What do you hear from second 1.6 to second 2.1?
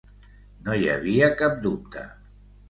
dubte.